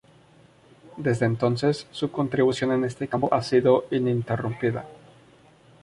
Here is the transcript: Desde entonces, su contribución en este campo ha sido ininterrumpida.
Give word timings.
Desde 0.97 1.27
entonces, 1.27 1.85
su 1.91 2.09
contribución 2.11 2.71
en 2.71 2.85
este 2.85 3.07
campo 3.07 3.29
ha 3.31 3.43
sido 3.43 3.85
ininterrumpida. 3.91 4.85